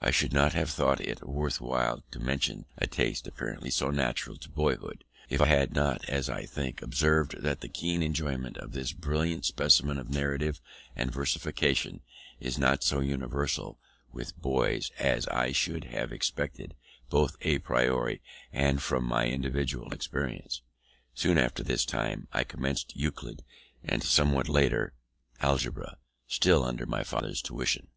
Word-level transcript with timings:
I 0.00 0.10
should 0.10 0.32
not 0.32 0.54
have 0.54 0.70
thought 0.70 0.98
it 0.98 1.28
worth 1.28 1.60
while 1.60 2.02
to 2.12 2.18
mention 2.18 2.64
a 2.78 2.86
taste 2.86 3.26
apparently 3.26 3.68
so 3.68 3.90
natural 3.90 4.38
to 4.38 4.48
boyhood, 4.48 5.04
if 5.28 5.42
I 5.42 5.46
had 5.48 5.74
not, 5.74 6.08
as 6.08 6.30
I 6.30 6.46
think, 6.46 6.80
observed 6.80 7.42
that 7.42 7.60
the 7.60 7.68
keen 7.68 8.02
enjoyment 8.02 8.56
of 8.56 8.72
this 8.72 8.94
brilliant 8.94 9.44
specimen 9.44 9.98
of 9.98 10.08
narrative 10.08 10.62
and 10.96 11.12
versification 11.12 12.00
is 12.40 12.56
not 12.56 12.82
so 12.82 13.00
universal 13.00 13.78
with 14.10 14.38
boys, 14.40 14.90
as 14.98 15.26
I 15.28 15.52
should 15.52 15.84
have 15.84 16.12
expected 16.12 16.74
both 17.10 17.36
a 17.42 17.58
priori 17.58 18.22
and 18.50 18.80
from 18.82 19.04
my 19.04 19.26
individual 19.26 19.92
experience. 19.92 20.62
Soon 21.14 21.36
after 21.36 21.62
this 21.62 21.84
time 21.84 22.26
I 22.32 22.42
commenced 22.42 22.96
Euclid, 22.96 23.44
and 23.84 24.02
somewhat 24.02 24.48
later, 24.48 24.94
Algebra, 25.42 25.98
still 26.26 26.64
under 26.64 26.86
my 26.86 27.04
father's 27.04 27.42
tuition. 27.42 27.88